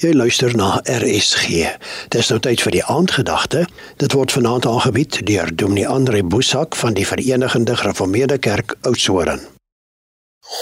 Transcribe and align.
Jy 0.00 0.14
luister 0.16 0.54
na 0.56 0.78
RSG. 0.88 1.66
Dis 2.08 2.30
nou 2.32 2.38
tyd 2.40 2.62
vir 2.64 2.72
die 2.72 2.84
aandgedagte. 2.88 3.66
Dit 4.00 4.14
word 4.16 4.32
vanaand 4.32 4.64
aangebied 4.64 5.18
deur 5.28 5.50
Dominee 5.52 5.84
Andre 5.88 6.22
Boesak 6.24 6.78
van 6.80 6.96
die 6.96 7.04
Verenigde 7.04 7.76
Gereformeerde 7.76 8.38
Kerk 8.40 8.78
Oudtshoorn. 8.88 9.44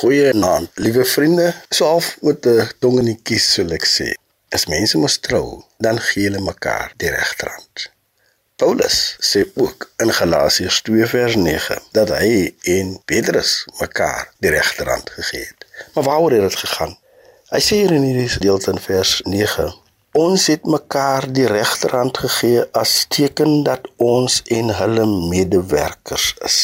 Goeienaand, 0.00 0.74
liewe 0.82 1.04
vriende. 1.06 1.54
So 1.70 1.86
half 1.86 2.16
met 2.20 2.46
'n 2.46 2.66
tong 2.82 2.98
in 2.98 3.12
die 3.12 3.20
kies 3.22 3.46
sou 3.52 3.68
ek 3.78 3.86
sê. 3.86 4.10
As 4.50 4.66
mense 4.66 4.98
mos 4.98 5.18
trou, 5.18 5.62
dan 5.78 6.00
gee 6.00 6.26
hulle 6.26 6.42
mekaar 6.42 6.92
die 6.96 7.10
regterhand. 7.10 7.90
Paulus 8.56 9.16
sê 9.22 9.46
ook 9.54 9.90
in 10.02 10.12
Galasiërs 10.12 10.82
2 10.82 11.06
vers 11.06 11.34
9 11.36 11.78
dat 11.92 12.08
hy 12.08 12.54
en 12.62 12.98
Petrus 13.04 13.66
mekaar 13.78 14.32
die 14.38 14.50
regterhand 14.50 15.10
gegee 15.10 15.46
het. 15.46 15.66
Maar 15.94 16.04
waaroor 16.04 16.30
het 16.30 16.50
dit 16.50 16.56
gegaan? 16.56 16.98
Hy 17.48 17.62
sê 17.64 17.76
hier 17.80 17.94
in 17.96 18.02
hierdie 18.04 18.28
gedeelte 18.28 18.74
in 18.74 18.80
vers 18.84 19.10
9: 19.24 19.70
Ons 20.20 20.42
het 20.52 20.66
mekaar 20.68 21.24
die 21.32 21.46
regterhand 21.48 22.18
gegee 22.20 22.66
as 22.76 23.06
teken 23.08 23.62
dat 23.64 23.86
ons 24.04 24.34
en 24.52 24.68
hulle 24.76 25.06
medewerkers 25.30 26.26
is. 26.44 26.58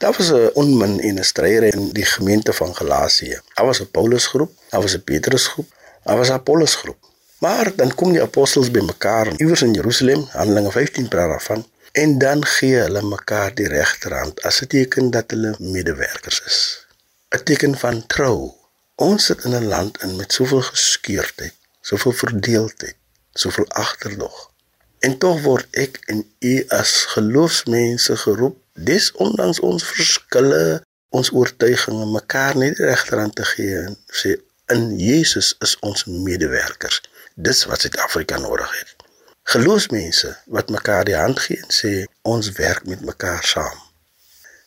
Daar 0.00 0.14
was 0.16 0.30
'n 0.32 0.48
onmin 0.62 0.94
en 1.08 1.18
'n 1.20 1.28
stryer 1.32 1.64
in 1.74 1.92
die 1.92 2.08
gemeente 2.14 2.52
van 2.52 2.72
Galasië. 2.74 3.40
Daar 3.54 3.66
was 3.66 3.80
'n 3.80 3.90
Paulusgroep, 3.90 4.50
daar 4.70 4.80
was 4.80 4.96
'n 4.96 5.04
Petrusgroep, 5.04 5.68
daar 6.04 6.16
was 6.16 6.28
'n 6.28 6.40
Apollusgroep. 6.40 6.98
Maar 7.38 7.76
dan 7.76 7.94
kom 7.94 8.12
die 8.12 8.22
apostels 8.22 8.70
bymekaar 8.70 9.36
iewers 9.36 9.62
in 9.62 9.72
Jerusalem, 9.72 10.26
Handelinge 10.30 10.70
15 10.70 11.08
praat 11.08 11.28
daarvan, 11.28 11.66
en 11.92 12.18
dan 12.18 12.44
gee 12.44 12.76
hulle 12.76 13.02
mekaar 13.02 13.54
die 13.54 13.68
regterhand 13.68 14.42
as 14.42 14.60
'n 14.60 14.66
teken 14.66 15.10
dat 15.10 15.30
hulle 15.30 15.54
medewerkers 15.58 16.42
is. 16.46 16.86
'n 17.28 17.42
Teken 17.42 17.78
van 17.78 18.06
trou 18.06 18.57
Ons 18.98 19.24
sit 19.24 19.44
in 19.44 19.54
'n 19.54 19.66
land 19.66 20.02
in 20.02 20.16
met 20.16 20.32
soveel 20.32 20.62
geskeurdheid, 20.62 21.54
soveel 21.80 22.12
verdeeldheid, 22.12 22.96
soveel 23.32 23.68
agterdog. 23.68 24.50
En 24.98 25.18
tog 25.18 25.42
word 25.42 25.66
ek 25.70 26.00
en 26.06 26.30
u 26.38 26.54
as 26.68 26.92
geloofsmense 27.14 28.16
geroep, 28.16 28.56
desondanks 28.72 29.60
ons 29.60 29.84
verskille, 29.84 30.82
ons 31.08 31.30
oortuigings, 31.30 32.10
mekaar 32.12 32.56
net 32.56 32.78
regterhand 32.78 33.34
te 33.34 33.44
gee 33.44 33.76
en 33.82 33.94
sê 34.20 34.34
in 34.74 34.98
Jesus 34.98 35.54
is 35.58 35.76
ons 35.80 36.04
medewerkers. 36.04 37.00
Dis 37.34 37.64
wat 37.64 37.80
Suid-Afrika 37.80 38.38
nodig 38.38 38.72
het. 38.78 38.96
Geloofsmense 39.42 40.32
wat 40.46 40.74
mekaar 40.74 41.04
die 41.04 41.16
hand 41.16 41.38
gee 41.38 41.60
en 41.62 41.70
sê 41.82 41.92
ons 42.22 42.50
werk 42.58 42.82
met 42.86 43.06
mekaar 43.12 43.44
saam. 43.44 43.78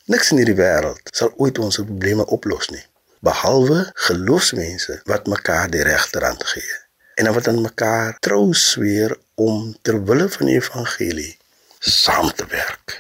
Niks 0.06 0.32
in 0.32 0.40
hierdie 0.40 0.58
wêreld 0.64 1.12
sal 1.12 1.36
ooit 1.36 1.60
ons 1.60 1.84
probleme 1.84 2.26
oplos 2.26 2.72
nie 2.72 2.86
behalwe 3.22 3.92
geloofsmense 4.08 5.02
wat 5.10 5.28
mekaar 5.30 5.70
die 5.70 5.84
regterhand 5.86 6.44
gee 6.54 6.78
en 7.22 7.34
wat 7.34 7.48
aan 7.48 7.62
mekaar 7.62 8.16
trou 8.20 8.54
sweer 8.58 9.14
om 9.36 9.76
ter 9.82 10.00
wille 10.06 10.30
van 10.30 10.50
die 10.50 10.56
evangelie 10.58 11.38
saam 11.80 12.32
te 12.34 12.46
werk. 12.50 13.00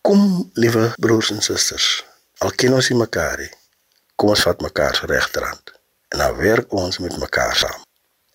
Kom, 0.00 0.50
liewe 0.54 0.92
broers 0.98 1.30
en 1.30 1.42
susters, 1.42 2.04
al 2.38 2.50
ken 2.58 2.74
ons 2.74 2.88
mekaar 2.90 3.38
nie, 3.38 3.52
kom 4.16 4.32
ons 4.34 4.42
vat 4.46 4.64
mekaar 4.64 4.98
se 4.98 5.06
regterhand 5.10 5.74
en 6.10 6.18
dan 6.18 6.36
werk 6.42 6.72
ons 6.74 6.98
met 6.98 7.18
mekaar 7.22 7.54
saam. 7.56 7.82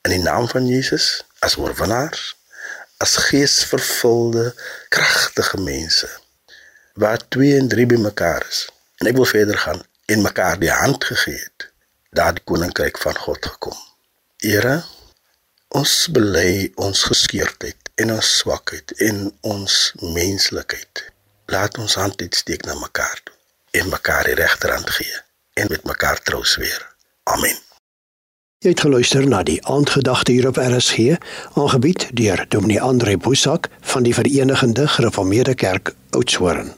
In 0.07 0.13
die 0.15 0.23
naam 0.23 0.47
van 0.47 0.67
Jesus 0.67 1.25
as 1.43 1.57
oorwinnaars, 1.59 2.35
as 3.03 3.17
geesvervulde, 3.27 4.53
kragtige 4.89 5.59
mense 5.59 6.07
waar 6.95 7.19
twee 7.27 7.57
en 7.59 7.67
drie 7.67 7.85
by 7.85 7.97
mekaar 7.99 8.45
is. 8.47 8.61
En 9.03 9.09
ek 9.11 9.17
wil 9.19 9.27
verder 9.27 9.57
gaan 9.59 9.83
en 10.05 10.21
mekaar 10.21 10.59
die 10.59 10.71
hand 10.71 11.03
gegee 11.03 11.39
het, 11.39 11.69
daar 12.09 12.33
die 12.33 12.43
koninkryk 12.43 12.97
van 13.01 13.17
God 13.17 13.45
gekom. 13.45 13.77
Here, 14.43 14.83
ons 15.67 16.07
bely 16.13 16.71
ons 16.75 17.03
geskeurdheid 17.09 17.89
en 17.95 18.11
ons 18.15 18.37
swakheid 18.37 18.91
en 19.07 19.27
ons 19.41 19.75
menslikheid. 20.01 21.05
Laat 21.51 21.77
ons 21.77 21.95
hand 21.95 22.21
uitsteek 22.21 22.65
na 22.65 22.77
mekaar 22.79 23.21
toe 23.23 23.35
en 23.81 23.89
mekaar 23.91 24.29
die 24.29 24.37
regterhand 24.39 24.89
gee 24.89 25.21
en 25.53 25.67
met 25.71 25.83
mekaar 25.83 26.21
trou 26.23 26.43
sweer. 26.45 26.81
Amen. 27.23 27.57
Jy 28.63 28.71
het 28.73 28.85
geluister 28.85 29.27
na 29.29 29.43
die 29.45 29.59
aandgedagte 29.67 30.31
hier 30.31 30.47
op 30.47 30.57
RSG, 30.57 31.19
aangebied 31.53 32.07
deur 32.17 32.45
Dominee 32.49 32.81
Andre 32.81 33.17
Boesak 33.17 33.69
van 33.81 34.03
die 34.03 34.13
Verenigde 34.15 34.87
Gereformeerde 34.87 35.55
Kerk 35.55 35.93
Oudtshoorn. 36.09 36.73